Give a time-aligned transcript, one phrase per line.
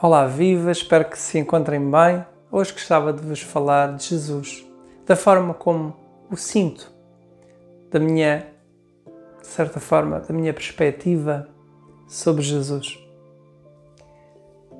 [0.00, 2.24] Olá, viva, espero que se encontrem bem.
[2.52, 4.64] Hoje gostava de vos falar de Jesus,
[5.04, 5.96] da forma como
[6.30, 6.88] o sinto,
[7.90, 8.46] da minha,
[9.40, 11.48] de certa forma, da minha perspectiva
[12.06, 12.96] sobre Jesus.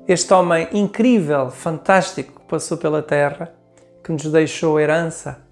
[0.07, 3.53] Este homem incrível, fantástico, que passou pela terra,
[4.01, 5.45] que nos deixou herança,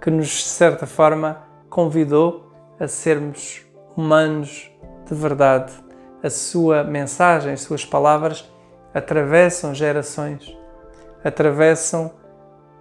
[0.00, 2.50] que nos, de certa forma, convidou
[2.80, 3.60] a sermos
[3.94, 4.70] humanos
[5.06, 5.70] de verdade.
[6.22, 8.48] A sua mensagem, as suas palavras
[8.94, 10.56] atravessam gerações,
[11.24, 12.12] atravessam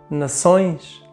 [0.09, 1.03] nações,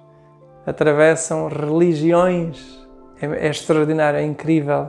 [0.66, 2.84] atravessam religiões.
[3.20, 4.88] É, é extraordinário, é incrível.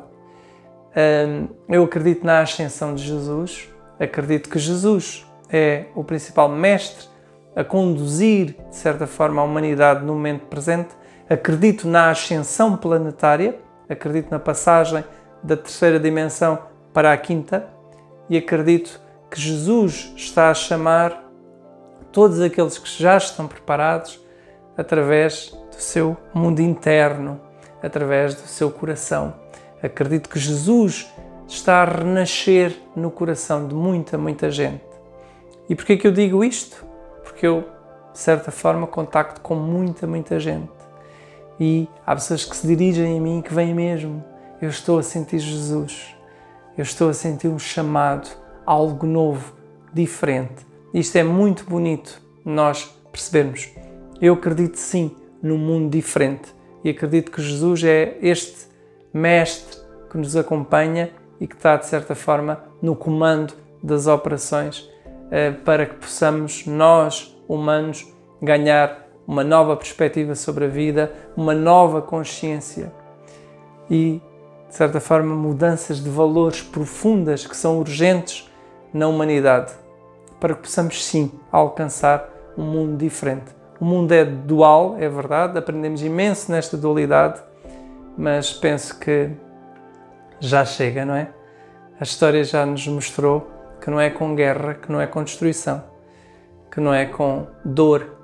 [1.70, 7.08] eu acredito na ascensão de Jesus, acredito que Jesus é o principal mestre
[7.56, 10.90] a conduzir, de certa forma, a humanidade no momento presente.
[11.28, 13.58] Acredito na ascensão planetária,
[13.90, 15.04] acredito na passagem
[15.42, 16.60] da terceira dimensão
[16.94, 17.68] para a quinta
[18.30, 21.24] e acredito que Jesus está a chamar
[22.12, 24.20] todos aqueles que já estão preparados
[24.78, 27.40] através do seu mundo interno,
[27.82, 29.34] através do seu coração.
[29.82, 31.12] Acredito que Jesus
[31.48, 34.84] está a renascer no coração de muita, muita gente.
[35.70, 36.86] E por que eu digo isto?
[37.24, 37.66] Porque eu,
[38.14, 40.72] de certa forma, contacto com muita, muita gente.
[41.60, 44.24] E há pessoas que se dirigem a mim que vêm mesmo.
[44.62, 46.16] Eu estou a sentir Jesus.
[46.78, 48.30] Eu estou a sentir um chamado
[48.68, 49.54] algo novo,
[49.94, 50.68] diferente.
[50.94, 53.70] Isto é muito bonito nós percebermos.
[54.22, 58.68] Eu acredito sim num mundo diferente e acredito que Jesus é este
[59.14, 59.80] mestre
[60.12, 64.90] que nos acompanha e que está, de certa forma, no comando das operações
[65.32, 68.06] eh, para que possamos, nós, humanos,
[68.42, 72.92] ganhar uma nova perspectiva sobre a vida, uma nova consciência
[73.90, 74.22] e,
[74.68, 78.50] de certa forma, mudanças de valores profundas que são urgentes
[78.94, 79.72] na humanidade,
[80.40, 83.56] para que possamos sim alcançar um mundo diferente.
[83.80, 87.42] O mundo é dual, é verdade, aprendemos imenso nesta dualidade,
[88.18, 89.32] mas penso que
[90.40, 91.30] já chega, não é?
[92.00, 93.48] A história já nos mostrou
[93.82, 95.84] que não é com guerra, que não é com destruição,
[96.72, 98.18] que não é com dor,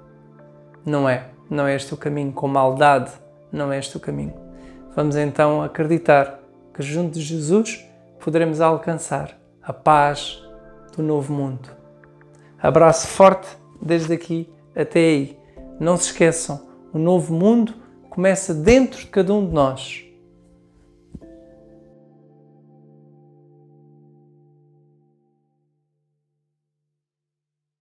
[0.85, 1.27] não é.
[1.49, 3.11] Não é este o caminho, com maldade,
[3.51, 4.33] não é este o caminho.
[4.95, 6.39] Vamos então acreditar
[6.73, 7.85] que junto de Jesus
[8.19, 10.41] poderemos alcançar a paz,
[10.95, 11.69] do novo mundo.
[12.61, 13.47] Abraço forte
[13.81, 15.39] desde aqui até aí.
[15.79, 17.73] Não se esqueçam, o novo mundo
[18.09, 20.05] começa dentro de cada um de nós.